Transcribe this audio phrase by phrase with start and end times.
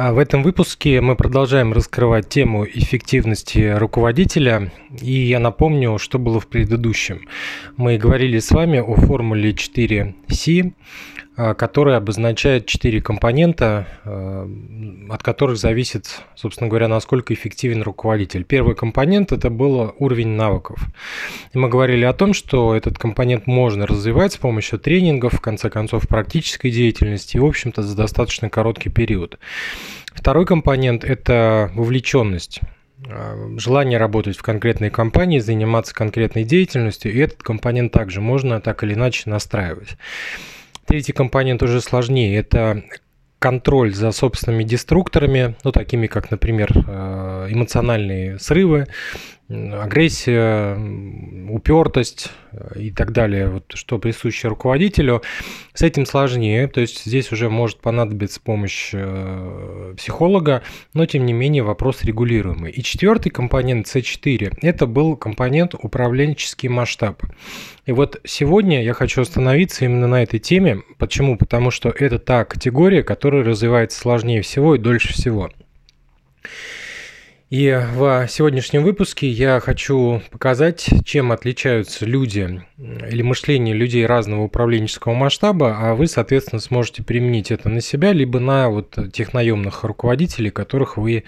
[0.00, 4.70] А в этом выпуске мы продолжаем раскрывать тему эффективности руководителя.
[5.02, 7.22] И я напомню, что было в предыдущем.
[7.76, 10.72] Мы говорили с вами о формуле 4C,
[11.40, 14.50] а, которая обозначает четыре компонента, а,
[15.08, 18.42] от которых зависит, собственно говоря, насколько эффективен руководитель.
[18.42, 20.84] Первый компонент– это был уровень навыков.
[21.52, 25.70] И мы говорили о том, что этот компонент можно развивать с помощью тренингов, в конце
[25.70, 29.38] концов, практической деятельности и, в общем-то, за достаточно короткий период.
[30.12, 32.62] Второй компонент– это вовлеченность
[33.08, 38.82] а, желание работать в конкретной компании, заниматься конкретной деятельностью, и этот компонент также можно так
[38.82, 39.96] или иначе настраивать.
[40.88, 42.38] Третий компонент уже сложнее.
[42.38, 42.82] Это
[43.38, 48.86] контроль за собственными деструкторами, ну, такими как, например, э, эмоциональные срывы,
[49.48, 50.76] агрессия,
[51.48, 55.22] упертость э, и так далее, вот, что присуще руководителю,
[55.72, 56.68] с этим сложнее.
[56.68, 62.72] То есть здесь уже может понадобиться помощь э, психолога, но тем не менее вопрос регулируемый.
[62.72, 67.22] И четвертый компонент C4– это был компонент управленческий масштаб.
[67.86, 70.82] И вот сегодня я хочу остановиться именно на этой теме.
[70.98, 71.38] Почему?
[71.38, 75.50] Потому что это та категория, которая развивается сложнее всего и дольше всего.
[77.50, 85.14] И в сегодняшнем выпуске я хочу показать, чем отличаются люди или мышление людей разного управленческого
[85.14, 90.50] масштаба, а вы, соответственно, сможете применить это на себя, либо на вот тех наемных руководителей,
[90.50, 91.24] которых вы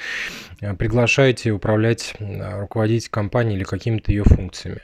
[0.61, 4.81] э, приглашаете управлять, руководить компанией или какими-то ее функциями.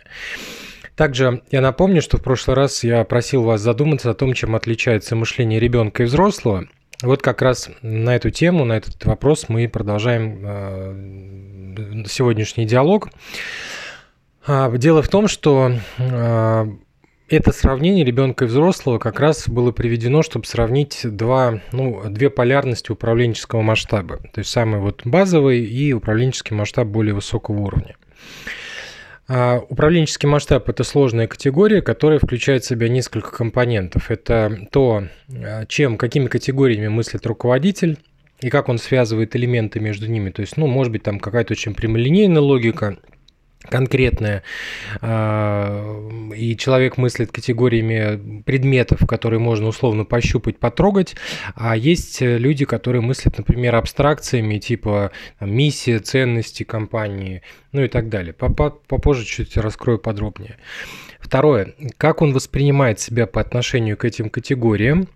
[0.94, 5.14] Также я напомню, что в прошлый раз я просил вас задуматься о том, чем отличается
[5.14, 6.66] мышление ребенка и взрослого.
[7.02, 13.10] Вот как раз на эту тему, на этот вопрос мы продолжаем э, сегодняшний диалог.
[14.46, 16.66] А, дело в том, что э,
[17.28, 22.92] это сравнение ребенка и взрослого как раз было приведено, чтобы сравнить два, ну, две полярности
[22.92, 24.18] управленческого масштаба.
[24.32, 27.96] То есть самый вот базовый и управленческий масштаб более высокого уровня.
[29.28, 34.10] А, управленческий масштаб– это сложная категория, которая включает в себя несколько компонентов.
[34.10, 37.98] Это то, а, чем, какими категориями мыслит руководитель,
[38.40, 40.30] и как он связывает элементы между ними.
[40.30, 42.98] То есть, ну, может быть, там какая-то очень прямолинейная логика–
[43.62, 44.42] конкретное,
[45.00, 51.16] а, и человек мыслит категориями предметов, которые можно условно пощупать, потрогать,
[51.54, 58.08] а есть люди, которые мыслят, например, абстракциями типа там, миссия, ценности компании, ну и так
[58.08, 58.32] далее.
[58.32, 60.56] Попозже чуть раскрою подробнее.
[61.18, 61.74] Второе.
[61.98, 65.08] Как он воспринимает себя по отношению к этим категориям,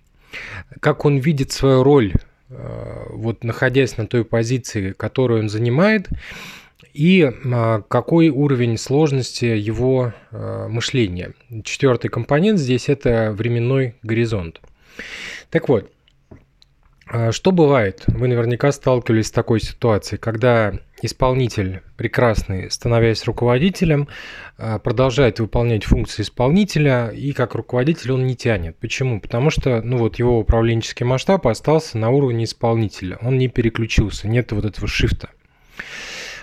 [0.81, 2.13] как он видит свою роль,
[2.51, 6.09] а, вот находясь на той позиции, которую он занимает,
[6.93, 11.35] и а, какой уровень сложности его а, мышления.
[11.65, 14.61] Четвертый компонент здесь это временной горизонт.
[15.51, 15.91] Так вот,
[17.07, 18.03] а, что бывает?
[18.09, 24.09] Вы наверняка сталкивались с такой ситуацией, когда исполнитель прекрасный, становясь руководителем,
[24.57, 28.77] продолжает выполнять функции исполнителя, и как руководитель он не тянет.
[28.77, 29.19] Почему?
[29.19, 33.17] Потому что ну вот его управленческий масштаб остался на уровне исполнителя.
[33.23, 35.31] Он не переключился, нет вот этого шифта.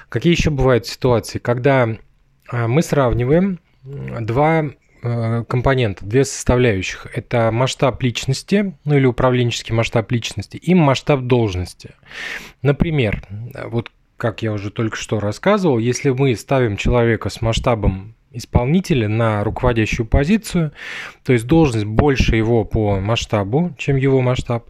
[0.10, 1.98] Какие еще бывают ситуации, когда
[2.50, 4.66] а, мы сравниваем два
[5.04, 7.08] а, компонента, две составляющих.
[7.14, 11.92] Это масштаб личности, ну или управленческий масштаб личности, и масштаб должности.
[12.62, 13.24] Например,
[13.66, 19.44] вот как я уже только что рассказывал, если мы ставим человека с масштабом исполнителя на
[19.44, 20.74] руководящую позицию,
[21.24, 24.70] то есть должность больше его по масштабу, чем его масштаб,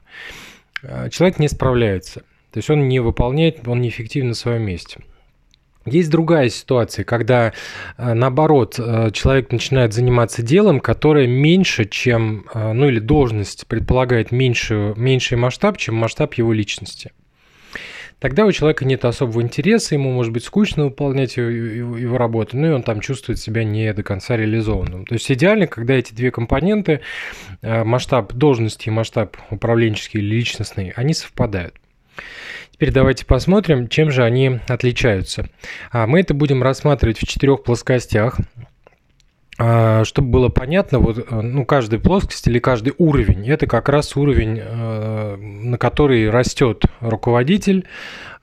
[0.84, 2.22] а, человек не справляется.
[2.52, 5.02] То есть он не выполняет, он неэффективен на своем месте.
[5.88, 7.54] Есть другая ситуация, когда
[7.98, 14.34] э, наоборот э, человек начинает заниматься делом, которое меньше, чем, э, ну или должность предполагает
[14.34, 17.14] меньшую, меньший масштаб, чем масштаб его личности.
[18.20, 22.68] Тогда у человека нет особого интереса, ему может быть скучно выполнять его, его работу, ну
[22.68, 25.06] и он там чувствует себя не до конца реализованным.
[25.06, 27.02] То есть идеально, когда эти две компоненты,
[27.62, 31.76] масштаб должности и масштаб управленческий или личностный, они совпадают.
[32.78, 35.50] Теперь давайте посмотрим, чем же они отличаются.
[35.92, 38.38] А Мы это будем рассматривать в четырех плоскостях.
[39.58, 44.16] А, чтобы было понятно, вот, э, ну, каждая плоскость или каждый уровень– это как раз
[44.16, 47.86] уровень, э, на который растет руководитель.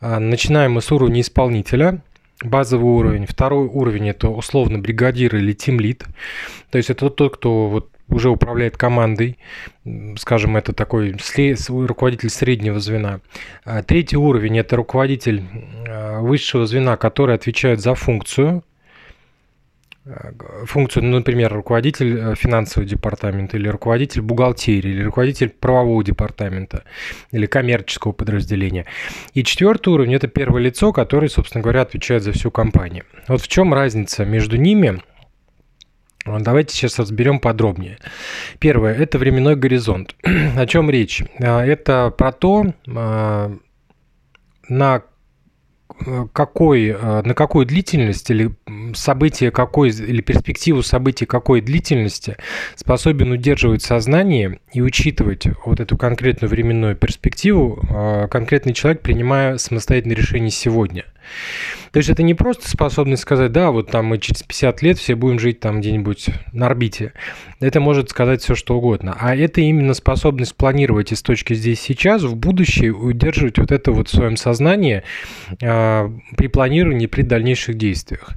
[0.01, 2.03] А, начинаем мы с уровня исполнителя,
[2.43, 3.27] базовый уровень.
[3.27, 6.05] Второй уровень– это условно бригадир или тимлит.
[6.73, 9.39] То есть это тот, кто вот уже управляет командой,
[10.17, 11.17] скажем, это такой
[11.69, 13.21] руководитель среднего звена.
[13.65, 15.43] А третий уровень– это руководитель
[15.89, 18.63] а, высшего звена, который отвечает за функцию.
[20.67, 26.85] функцию, ну, например, руководитель э, финансового департамента или руководитель бухгалтерии или руководитель правового департамента
[27.33, 28.85] или коммерческого подразделения.
[29.33, 33.05] И четвертый уровень– это первое лицо, которое, собственно говоря, отвечает за всю компанию.
[33.29, 35.03] Вот в чем разница между ними–
[36.25, 37.99] Давайте сейчас разберем подробнее.
[38.59, 40.17] Первое– это временной горизонт.
[40.57, 41.23] О чем речь?
[41.39, 43.57] А, это про то, а,
[44.69, 45.03] на
[46.33, 48.51] какой, э, на какую длительность или
[48.95, 52.37] событие какой, или перспективу событий какой длительности
[52.75, 60.17] способен удерживать сознание и учитывать вот эту конкретную временную перспективу э, конкретный человек, принимая самостоятельное
[60.17, 61.05] решение сегодня.
[61.93, 65.15] То есть это не просто способность сказать, да, вот там мы через 50 лет все
[65.15, 67.13] будем жить там где-нибудь на орбите.
[67.61, 69.17] Это может сказать все что угодно.
[69.19, 74.09] А это именно способность планировать из точки здесь сейчас в будущее, удерживать вот это вот
[74.09, 75.03] в своем сознании
[75.61, 78.31] э, при планировании, при дальнейших действиях.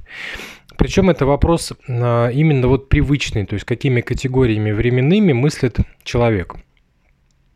[0.76, 6.54] Причем это вопрос э, именно вот привычный, то есть какими категориями временными мыслит человек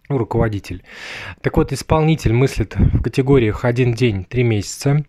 [0.09, 0.83] руководитель.
[1.41, 5.05] Так вот, исполнитель мыслит в категориях один день, три месяца,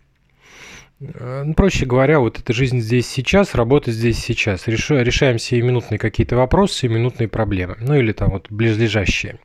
[0.99, 4.67] ну, проще говоря, вот эта жизнь здесь сейчас, работа здесь сейчас.
[4.67, 7.75] решаем сиюминутные какие-то вопросы, сиюминутные проблемы.
[7.79, 9.39] Ну или там вот близлежащие.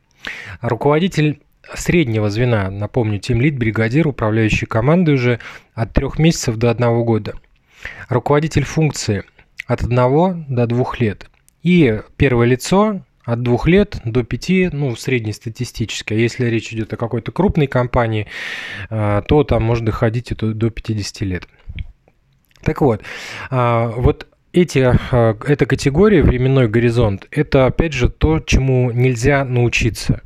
[0.61, 1.41] руководитель
[1.73, 5.39] среднего звена, напомню, тимлид, бригадир, управляющий командой уже
[5.73, 7.35] от трех месяцев до одного года.
[8.07, 9.23] Руководитель функции
[9.67, 11.29] от одного до двух лет.
[11.61, 16.13] И первое лицо от двух лет до пяти, ну, среднестатистически.
[16.13, 18.27] А если речь идет о какой-то крупной компании,
[18.89, 21.47] э, то там можно доходить до, до 50 лет.
[22.61, 23.03] Так вот,
[23.49, 24.79] а, вот эти,
[25.11, 30.21] э, эта категория, временной горизонт, это опять же то, чему нельзя научиться.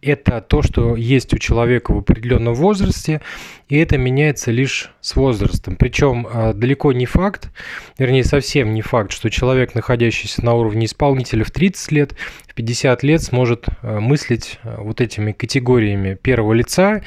[0.00, 3.20] Это то, что есть у человека в определенном возрасте,
[3.68, 5.76] и это меняется лишь с возрастом.
[5.76, 7.50] Причем а, далеко не факт,
[7.98, 12.14] вернее совсем не факт, что человек, находящийся на уровне исполнителя в 30 лет,
[12.46, 17.02] в 50 лет сможет а, мыслить а, вот этими категориями первого лица,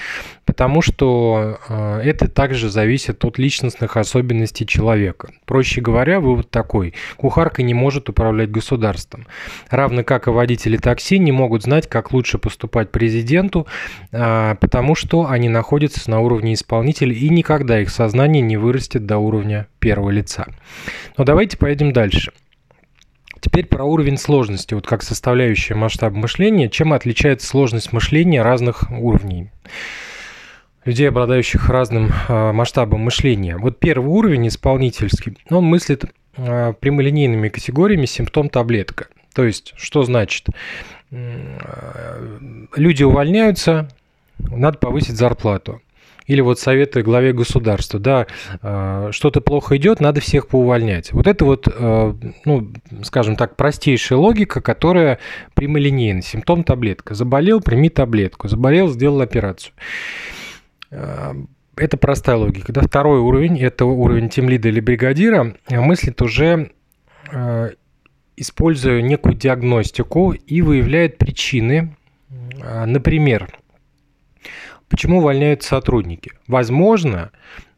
[0.45, 1.59] потому что
[2.03, 5.30] это также зависит от личностных особенностей человека.
[5.45, 6.94] Проще говоря, вывод такой.
[7.15, 9.27] Кухарка не может управлять государством.
[9.69, 13.65] Равно как и водители такси не могут знать, как лучше поступать президенту,
[14.12, 19.68] потому что они находятся на уровне исполнителя и никогда их сознание не вырастет до уровня
[19.80, 20.48] первого лица.
[21.18, 22.32] Но давайте поедем дальше.
[23.40, 29.52] Теперь про уровень сложности, вот как составляющая масштаб мышления, чем отличается сложность мышления разных уровней
[30.86, 33.58] людей, обладающих разным э, масштабом мышления.
[33.58, 36.06] Вот первый уровень исполнительский, он мыслит
[36.38, 39.08] э, прямолинейными категориями симптом таблетка.
[39.34, 40.48] То есть, что значит?
[41.12, 42.38] Э,
[42.76, 43.90] люди увольняются,
[44.38, 45.82] надо повысить зарплату.
[46.31, 48.25] Или вот советы главе государства, да,
[48.62, 51.12] э, что-то плохо идет, надо всех поувольнять.
[51.12, 52.13] Вот это вот, э,
[52.45, 52.72] ну,
[53.04, 55.19] скажем так, простейшая логика, которая
[55.56, 56.22] прямолинейна.
[56.22, 57.16] Симптом таблетка.
[57.16, 58.48] Заболел, прими таблетку.
[58.48, 59.74] Заболел, сделал операцию.
[60.89, 61.33] Э,
[61.75, 62.72] это простая логика.
[62.72, 62.80] Да?
[62.80, 66.72] Второй уровень, это уровень тимлида или бригадира, мыслит уже
[68.38, 71.98] используя некую диагностику и выявляет причины.
[72.86, 73.50] Например,
[74.92, 76.34] Почему увольняют сотрудники?
[76.48, 77.32] Возможно,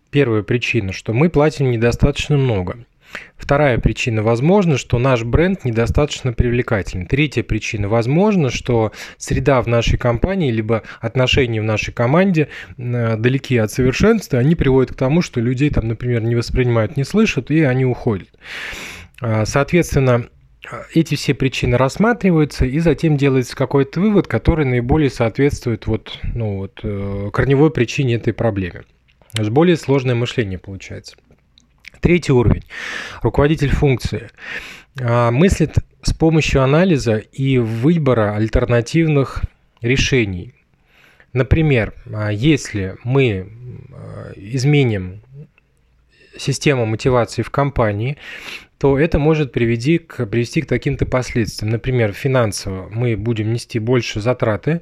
[0.09, 2.79] первая причина, что мы платим недостаточно много.
[3.37, 7.05] Вторая причина, возможно, что наш бренд недостаточно привлекательный.
[7.05, 12.47] Третья причина, возможно, что среда в нашей компании, либо отношения в нашей команде
[12.79, 17.03] э, далеки от совершенства, они приводят к тому, что людей там, например, не воспринимают, не
[17.03, 18.29] слышат, и они уходят.
[19.21, 20.25] А, соответственно,
[20.93, 26.79] эти все причины рассматриваются, и затем делается какой-то вывод, который наиболее соответствует вот, ну, вот,
[26.83, 28.83] э, корневой причине этой проблемы.
[29.49, 31.15] Более сложное мышление получается.
[31.99, 32.63] Третий уровень.
[33.21, 34.29] Руководитель функции.
[35.01, 39.41] А, мыслит с помощью анализа и выбора альтернативных
[39.81, 40.53] решений.
[41.31, 43.49] Например, а, если мы
[43.91, 45.21] а, изменим
[46.37, 48.17] систему мотивации в компании,
[48.83, 51.71] то это может привести к, привести к таким-то последствиям.
[51.71, 54.81] Например, финансово мы будем нести больше затраты,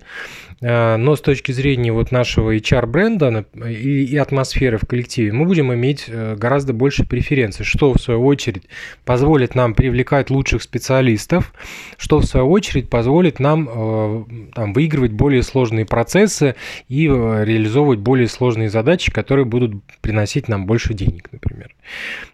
[0.59, 6.05] э, но с точки зрения вот нашего HR-бренда и, атмосферы в коллективе мы будем иметь
[6.07, 8.63] э, гораздо больше преференций, что в свою очередь
[9.05, 11.53] позволит нам привлекать лучших специалистов,
[11.99, 14.23] что в свою очередь позволит нам э,
[14.55, 16.55] там, выигрывать более сложные процессы
[16.89, 21.75] и реализовывать более сложные задачи, которые будут приносить нам больше денег, например.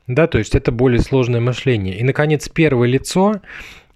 [0.07, 1.97] Да, то есть это более сложное мышление.
[1.97, 3.41] И, наконец, первое лицо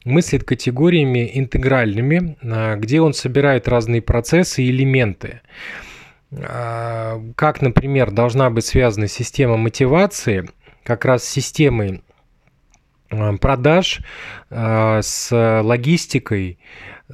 [0.04, 5.42] мыслит категориями интегральными, а, где он собирает разные процессы и элементы.
[6.34, 10.50] А, как, например, должна быть связана система мотивации
[10.84, 12.02] как раз с системой
[13.12, 14.00] э, продаж,
[14.50, 16.58] с логистикой,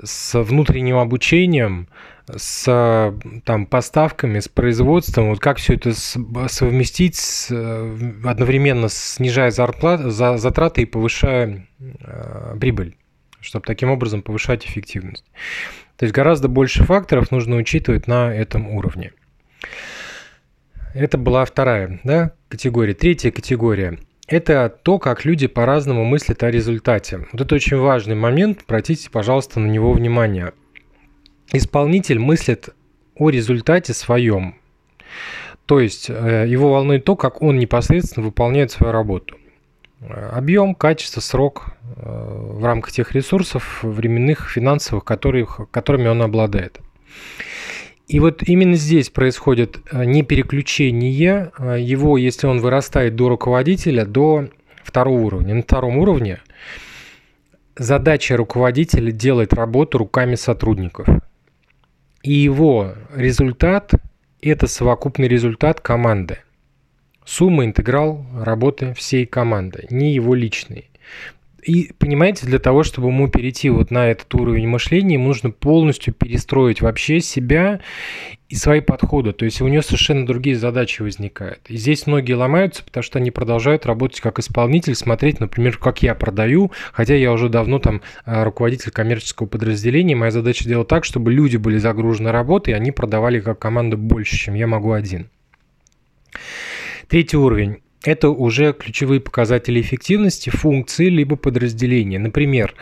[0.01, 1.89] с внутренним обучением,
[2.36, 3.13] с
[3.46, 10.81] там, поставками, с производством, вот как все это совместить с, одновременно снижая зарплат, за, затраты
[10.81, 12.98] и повышая э, прибыль,
[13.39, 15.25] чтобы таким образом повышать эффективность.
[15.96, 19.13] То есть гораздо больше факторов нужно учитывать на этом уровне.
[20.93, 22.93] Это была вторая да, категория.
[22.93, 27.25] Третья категория– это то, как люди по-разному мыслят о результате.
[27.31, 30.53] Вот это очень важный момент, обратите, пожалуйста, на него внимание.
[31.54, 32.70] Исполнитель мыслит
[33.16, 34.56] о результате своем.
[35.66, 39.36] То есть э, его волнует то, как он непосредственно выполняет свою работу.
[40.00, 46.80] Объем, качество, срок э, в рамках тех ресурсов временных, финансовых, которых, которыми он обладает.
[48.08, 54.06] И вот именно здесь происходит э, не переключение э, его, если он вырастает до руководителя,
[54.06, 54.50] до
[54.84, 55.56] второго уровня.
[55.56, 56.39] На втором уровне
[57.75, 61.08] задача руководителя делать работу руками сотрудников.
[62.27, 63.93] И его результат–
[64.41, 66.39] это совокупный результат команды.
[67.24, 70.89] Сумма, интеграл работы всей команды, не его личный.
[71.63, 76.13] И понимаете, для того, чтобы ему перейти вот на этот уровень мышления, ему нужно полностью
[76.13, 77.79] перестроить вообще себя
[78.50, 79.34] и свои подходы.
[79.34, 81.60] То есть у него совершенно другие задачи возникают.
[81.68, 86.16] И здесь многие ломаются, потому что они продолжают работать как исполнитель, смотреть, например, как я
[86.16, 90.16] продаю, хотя я уже давно там а, руководитель коммерческого подразделения.
[90.16, 94.38] Моя задача делать так, чтобы люди были загружены работой, и они продавали как команда больше,
[94.38, 95.30] чем я могу один.
[97.10, 102.20] Третий уровень это уже ключевые показатели эффективности функции либо подразделения.
[102.20, 102.75] Например,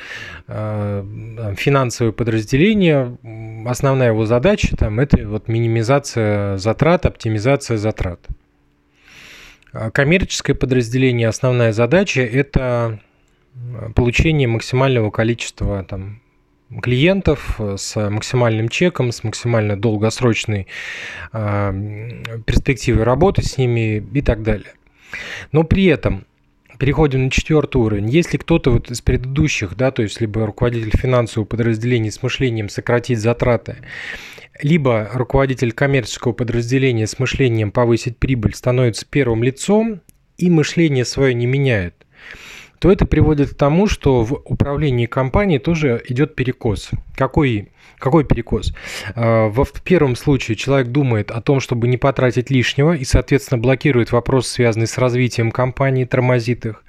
[0.48, 3.18] э, финансовое подразделение,
[3.66, 8.20] основная его задача там, это вот минимизация затрат, оптимизация затрат.
[9.72, 13.00] А коммерческое подразделение, основная задача– это
[13.96, 16.22] получение максимального количества там,
[16.82, 20.68] клиентов с максимальным чеком, с максимально долгосрочной
[21.32, 24.74] э, перспективой работы с ними и так далее.
[25.52, 26.26] Но при этом
[26.80, 28.10] переходим на четвертый уровень.
[28.10, 33.20] Если кто-то вот из предыдущих, да, то есть либо руководитель финансового подразделения с мышлением сократить
[33.20, 33.78] затраты,
[34.62, 40.02] либо руководитель коммерческого подразделения с мышлением повысить прибыль становится первым лицом
[40.38, 41.96] и мышление свое не меняет,
[42.86, 46.92] то это приводит к тому, что в управлении компанией тоже идет перекос.
[47.16, 48.76] Какой, какой перекос?
[49.16, 54.12] А, в первом случае человек думает о том, чтобы не потратить лишнего и, соответственно, блокирует
[54.12, 56.84] вопрос, связанный с развитием компании, тормозит их.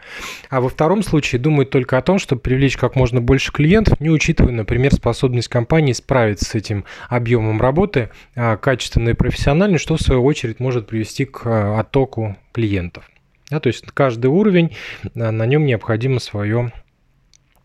[0.51, 4.11] А во втором случае думает только о том, чтобы привлечь как можно больше клиентов, не
[4.11, 10.03] учитывая, например, способность компании справиться с этим объемом работы а, качественно и профессионально, что в
[10.03, 13.09] свою очередь может привести к а, оттоку клиентов.
[13.51, 14.77] Да, то есть каждый уровень,
[15.15, 16.73] а, на нем необходимо свое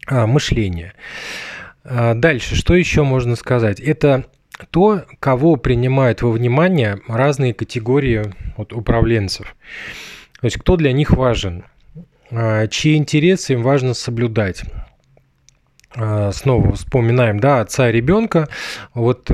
[0.05, 0.93] а, мышление.
[1.83, 3.79] А, дальше, что еще можно сказать?
[3.79, 4.25] Это
[4.69, 9.55] то, кого принимают во внимание разные категории вот, управленцев.
[10.39, 11.65] То есть кто для них важен,
[12.69, 14.63] чьи интересы им важно соблюдать.
[15.93, 18.47] Снова вспоминаем, да, отца и ребенка.
[18.93, 19.25] Вот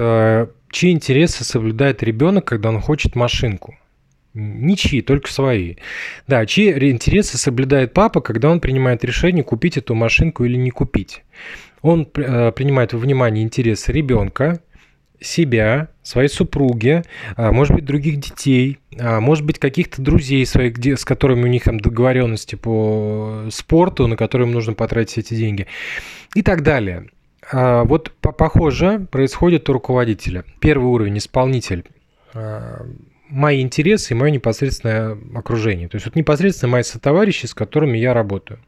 [0.71, 3.77] чьи интересы соблюдает ребенок, когда он хочет машинку.
[4.33, 5.75] Ничьи, только свои.
[6.27, 11.23] Да, чьи интересы соблюдает папа, когда он принимает решение, купить эту машинку или не купить.
[11.81, 14.61] Он э, принимает во внимание интересы ребенка,
[15.19, 17.03] себя, своей супруги,
[17.35, 21.63] а, может быть, других детей, а, может быть, каких-то друзей своих, с которыми у них
[21.63, 25.67] там договоренности по спорту, на которые им нужно потратить эти деньги
[26.35, 27.07] и так далее.
[27.51, 30.43] А, вот похоже происходит у руководителя.
[30.59, 31.85] Первый уровень– исполнитель
[33.29, 35.87] мои интересы и мое непосредственное окружение.
[35.87, 38.59] То есть вот непосредственно мои сотоварищи, с которыми я работаю,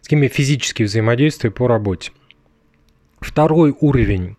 [0.00, 2.12] с кем я физически взаимодействую по работе.
[3.20, 4.36] Второй уровень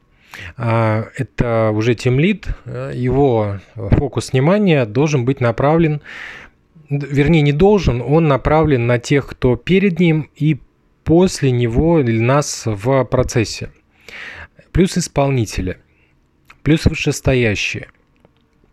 [0.58, 6.02] а, это уже тимлид, его фокус внимания должен быть направлен,
[6.90, 10.60] вернее не должен, он направлен на тех, кто перед ним и
[11.04, 13.72] после него или нас в процессе.
[14.72, 15.78] Плюс исполнители,
[16.64, 17.88] плюс вышестоящие.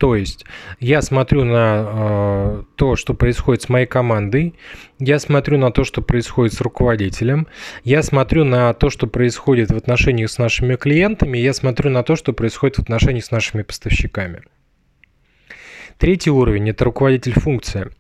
[0.02, 0.44] То есть
[0.80, 4.56] я смотрю на э, то, что происходит с моей командой,
[4.98, 7.46] я смотрю на то, что происходит с руководителем,
[7.84, 12.16] я смотрю на то, что происходит в отношениях с нашими клиентами, я смотрю на то,
[12.16, 14.42] что происходит в отношениях с нашими поставщиками.
[15.98, 17.92] Третий уровень– это руководитель функция.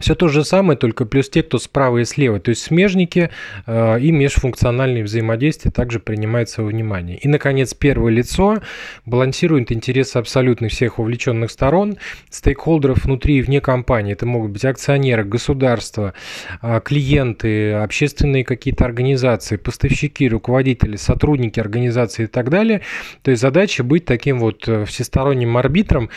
[0.00, 2.38] Все то же самое, только плюс те, кто справа и слева.
[2.38, 3.30] То есть смежники
[3.66, 7.18] э, и межфункциональные взаимодействия также принимаются во внимание.
[7.18, 8.58] И, наконец, первое лицо
[9.06, 11.96] балансирует интересы абсолютно всех вовлеченных сторон,
[12.30, 14.12] стейкхолдеров внутри и вне компании.
[14.12, 16.14] Это могут быть акционеры, государства,
[16.62, 22.82] э, клиенты, общественные какие-то организации, поставщики, руководители, сотрудники организации и так далее.
[23.22, 26.10] То есть задача быть таким вот э, всесторонним арбитром,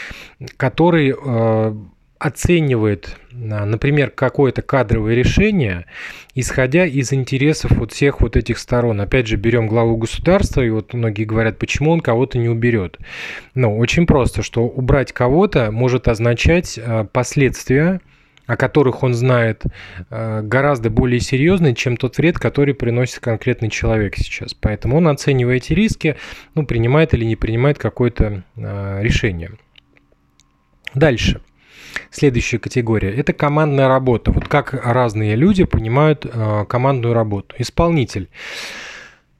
[0.57, 1.75] который э,
[2.21, 5.87] оценивает, а, например, какое-то кадровое решение,
[6.35, 9.01] исходя из интересов вот всех вот этих сторон.
[9.01, 12.99] Опять же, берем главу государства, и вот многие говорят, почему он кого-то не уберет.
[13.55, 18.01] Ну, очень просто, что убрать кого-то может означать а, последствия,
[18.45, 19.63] о которых он знает,
[20.11, 24.53] а, гораздо более серьезные, чем тот вред, который приносит конкретный человек сейчас.
[24.53, 26.17] Поэтому он, оценивая эти риски,
[26.53, 29.53] ну, принимает или не принимает какое-то решение.
[30.93, 31.41] Дальше.
[32.11, 34.31] Следующая категория– это командная работа.
[34.31, 37.55] Вот как разные люди понимают э, командную работу.
[37.57, 38.29] Исполнитель.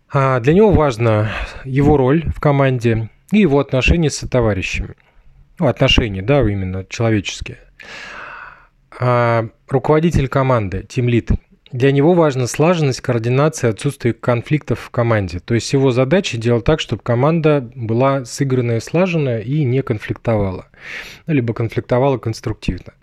[0.10, 1.32] А для него важна
[1.66, 4.96] его роль в команде и его отношения с товарищами.
[5.60, 7.60] Ну, отношения, да, именно человеческие.
[9.00, 11.30] А руководитель команды, тимлит–
[11.72, 15.40] для него важна слаженность, координация, отсутствие конфликтов в команде.
[15.40, 20.68] То есть его задача делать так, чтобы команда была сыгранная, слаженная и не конфликтовала.
[21.28, 22.94] Ну, либо конфликтовала конструктивно.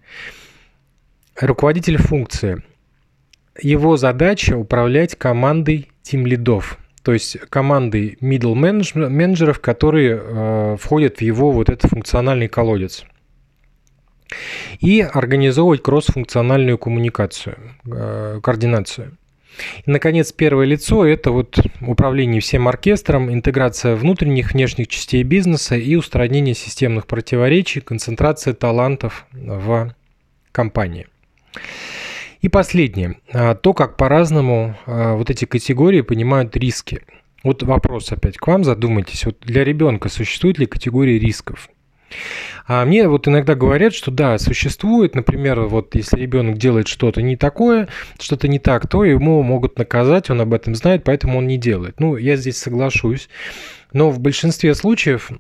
[1.40, 2.62] Руководитель функции.
[3.60, 6.78] Его задача управлять командой тим-лидов.
[7.02, 13.04] То есть командой middle менеджеров, которые э, входят в его вот этот функциональный колодец–
[14.80, 17.56] и организовывать кроссфункциональную коммуникацию,
[17.86, 19.16] э, координацию.
[19.86, 25.96] И, наконец, первое лицо– это вот управление всем оркестром, интеграция внутренних, внешних частей бизнеса и
[25.96, 29.94] устранение системных противоречий, концентрация талантов в
[30.52, 31.06] компании.
[32.40, 33.16] И последнее.
[33.32, 37.02] А, то, как по-разному а, вот эти категории понимают риски.
[37.42, 39.24] Вот вопрос опять к вам, задумайтесь.
[39.24, 41.68] Вот для ребенка существует ли категория рисков?
[42.66, 47.36] А мне вот иногда говорят, что да, существует, например, вот если ребенок делает что-то не
[47.36, 47.88] такое,
[48.18, 51.98] что-то не так, то ему могут наказать, он об этом знает, поэтому он не делает.
[51.98, 53.28] Ну, я здесь соглашусь.
[53.92, 55.30] Но в большинстве случаев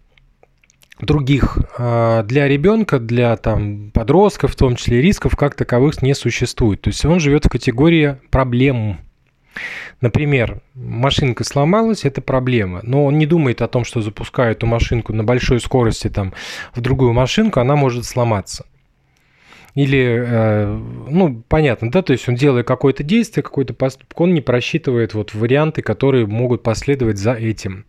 [1.00, 6.80] других а, для ребенка, для там, подростков, в том числе рисков, как таковых не существует.
[6.80, 8.98] То есть он живет в категории проблем.
[10.00, 15.12] Например, машинка сломалась, это проблема, но он не думает о том, что запуская эту машинку
[15.12, 16.32] на большой скорости там,
[16.74, 18.64] в другую машинку, она может сломаться.
[19.78, 24.40] Или, э, ну, понятно, да, то есть он делает какое-то действие, какой-то поступок, он не
[24.40, 27.84] просчитывает вот варианты, которые могут последовать за этим.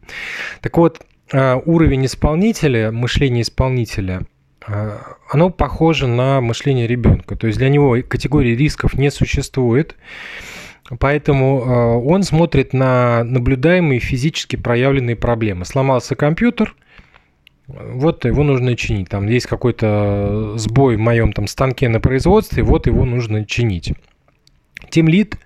[0.61, 1.01] Так вот,
[1.31, 4.27] э, уровень исполнителя, мышление исполнителя,
[4.67, 4.97] э,
[5.31, 7.35] оно похоже на мышление ребенка.
[7.35, 9.95] То есть для него категории рисков не существует.
[10.97, 15.65] Поэтому э, он смотрит на наблюдаемые физически проявленные проблемы.
[15.65, 16.75] Сломался компьютер,
[17.67, 19.09] вот его нужно чинить.
[19.09, 23.93] Там есть какой-то сбой в моем там станке на производстве, вот его нужно чинить.
[24.89, 25.37] Тимлит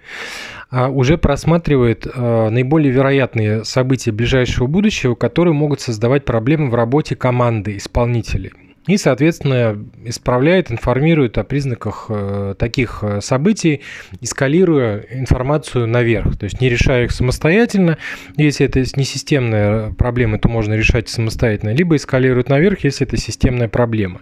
[0.71, 7.17] э, уже просматривает э, наиболее вероятные события ближайшего будущего, которые могут создавать проблемы в работе
[7.17, 8.53] команды исполнителей
[8.87, 13.81] и, соответственно, исправляет, информирует о признаках э, таких э, событий,
[14.19, 17.97] эскалируя информацию наверх, то есть не решая их самостоятельно,
[18.35, 23.69] если это не системная проблема, то можно решать самостоятельно, либо эскалирует наверх, если это системная
[23.69, 24.21] проблема.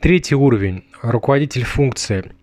[0.00, 2.24] Третий уровень, руководитель функции–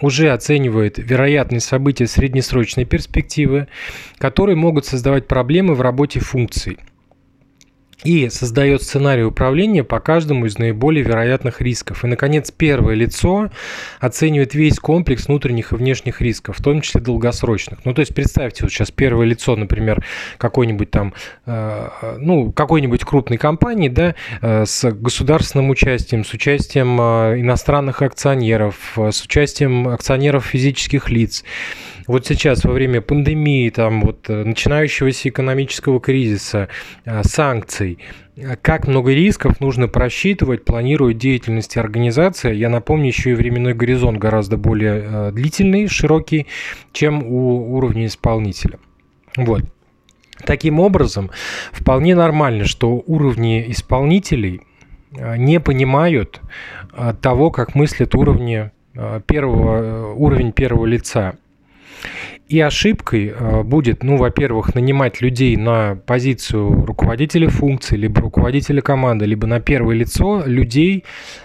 [0.00, 3.68] уже оценивает вероятные события среднесрочной перспективы,
[4.18, 6.78] которые могут создавать проблемы в работе функций–
[8.04, 12.04] и создает сценарий управления по каждому из наиболее вероятных рисков.
[12.04, 13.50] И, наконец, первое лицо
[14.00, 17.84] оценивает весь комплекс внутренних и внешних рисков, в том числе долгосрочных.
[17.84, 20.04] Ну, то есть представьте, вот сейчас первое лицо, например,
[20.38, 21.14] какой-нибудь там,
[21.46, 28.96] э, ну, какой-нибудь крупной компании, да, э, с государственным участием, с участием э, иностранных акционеров,
[28.96, 31.44] с участием акционеров физических лиц
[32.06, 36.68] вот сейчас во время пандемии, там вот э, начинающегося экономического кризиса,
[37.04, 37.98] э, санкций,
[38.36, 42.54] э, как много рисков нужно просчитывать, планировать деятельность организации.
[42.54, 46.46] Я напомню, еще и временной горизонт гораздо более длительный, широкий,
[46.92, 48.78] чем у уровня исполнителя.
[49.36, 49.62] Вот.
[50.44, 51.30] Таким образом,
[51.72, 54.60] вполне нормально, что уровни исполнителей
[55.10, 56.42] не понимают
[57.22, 58.70] того, как мыслят уровни
[59.26, 61.38] первого, уровень первого лица.
[62.48, 69.24] И ошибкой э, будет, ну, во-первых, нанимать людей на позицию руководителя функции, либо руководителя команды,
[69.26, 71.02] либо на первое лицо людей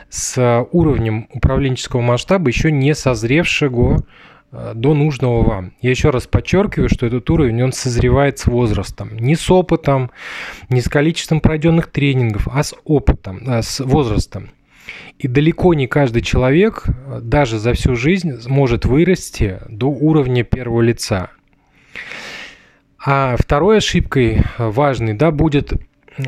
[0.10, 4.04] с уровнем управленческого масштаба, еще не созревшего
[4.52, 5.74] э, до нужного вам.
[5.82, 9.18] Я еще раз подчеркиваю, что этот уровень, он созревает с возрастом.
[9.18, 10.12] Не с опытом,
[10.70, 14.52] не с количеством пройденных тренингов, а с опытом, с возрастом.
[15.20, 16.86] И далеко не каждый человек
[17.22, 21.30] даже за всю жизнь может вырасти до уровня первого лица.
[23.04, 25.74] А второй ошибкой важной да, будет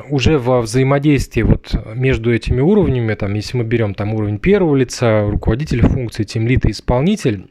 [0.10, 5.30] уже во взаимодействии вот между этими уровнями, там, если мы берем там уровень первого лица,
[5.30, 7.48] руководитель функции, тимлит и исполнитель,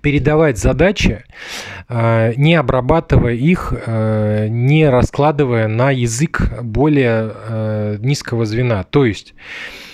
[0.00, 1.24] передавать задачи,
[1.88, 8.84] а, не обрабатывая их, а, не раскладывая на язык более низкого звена.
[8.84, 9.91] То есть Э,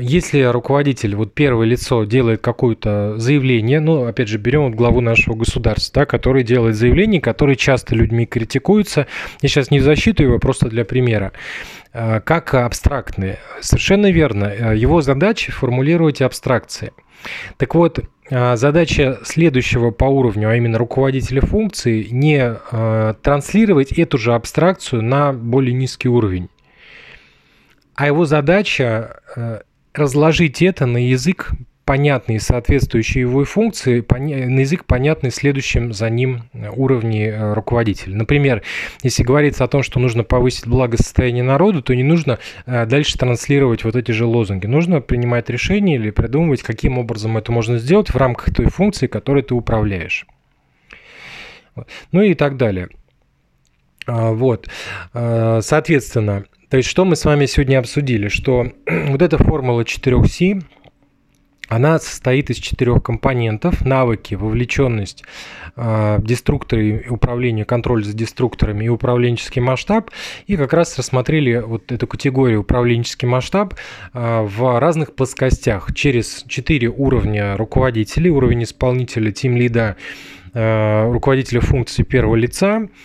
[0.00, 5.34] если руководитель, вот первое лицо делает какое-то заявление, ну, опять же, берем вот главу нашего
[5.34, 9.06] государства, да, который делает заявление, которые часто людьми критикуются.
[9.40, 11.32] Я сейчас не в защиту его, просто для примера.
[11.94, 13.38] Э, как абстрактные.
[13.60, 14.74] Совершенно верно.
[14.74, 16.92] Его задача формулировать абстракции.
[17.56, 22.56] Так вот, задача следующего по уровню, а именно руководителя функции, не
[23.22, 26.48] транслировать эту же абстракцию на более низкий уровень
[27.94, 29.60] а его задача э,
[29.92, 31.50] разложить это на язык,
[31.84, 38.16] понятный соответствующий его функции, на язык, понятный следующим за ним э, уровне э, руководителя.
[38.16, 38.62] Например,
[39.02, 43.94] если говорится о том, что нужно повысить благосостояние народа, то не нужно дальше транслировать вот
[43.94, 44.66] эти же лозунги.
[44.66, 49.42] Нужно принимать решение или придумывать, каким образом это можно сделать в рамках той функции, которой
[49.42, 50.26] ты управляешь.
[52.10, 52.88] Ну и так далее.
[54.06, 54.68] А, вот.
[55.12, 58.28] Соответственно, то есть что мы с вами сегодня обсудили?
[58.28, 60.64] Что вот эта формула 4C,
[61.68, 63.84] она состоит из четырех компонентов.
[63.84, 65.22] Навыки, вовлеченность,
[65.76, 70.10] э, деструкторы, управление, контроль за деструкторами и управленческий масштаб.
[70.46, 73.74] И как раз рассмотрели вот эту категорию управленческий масштаб
[74.14, 75.94] э, в разных плоскостях.
[75.94, 78.30] Через четыре уровня руководителей.
[78.30, 79.96] Уровень исполнителя, тим-лида,
[80.54, 82.88] э, руководителя функции первого лица–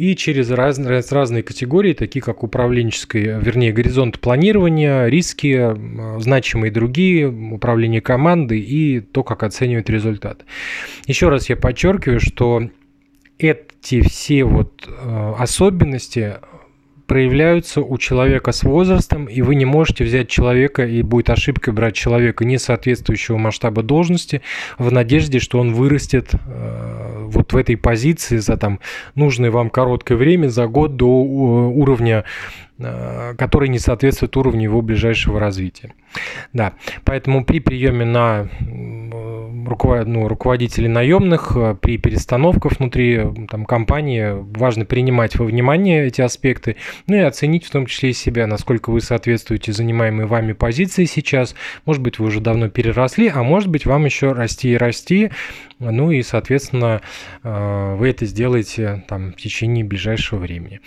[0.00, 5.76] и через раз, раз, разные категории, такие как управленческое, вернее, горизонт планирования, риски,
[6.18, 10.46] значимые другие, управление командой и то, как оценивать результат.
[11.04, 12.70] Еще раз я подчеркиваю, что
[13.38, 16.36] эти все вот э, особенности
[17.10, 21.96] проявляются у человека с возрастом, и вы не можете взять человека, и будет ошибкой брать
[21.96, 24.42] человека не соответствующего масштаба должности
[24.78, 26.99] в надежде, что он вырастет э,
[27.30, 28.80] вот в этой позиции за там
[29.14, 32.24] нужное вам короткое время, за год до уровня
[32.82, 35.92] Э, который не соответствует уровню его ближайшего развития.
[36.54, 36.72] Да,
[37.04, 45.38] поэтому при приеме на ну, руководителей наемных, э, при перестановках внутри там, компании важно принимать
[45.38, 49.72] во внимание эти аспекты, ну и оценить в том числе и себя, насколько вы соответствуете
[49.72, 51.54] занимаемой вами позиции сейчас.
[51.84, 55.30] Может быть, вы уже давно переросли, а может быть, вам еще расти и расти,
[55.80, 57.00] ну и, соответственно,
[57.42, 60.80] э, вы это сделаете там, в течение ближайшего времени.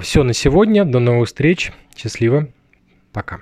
[0.00, 0.84] Все на сегодня.
[0.84, 1.72] До новых встреч.
[1.96, 2.48] Счастливо.
[3.12, 3.40] Пока.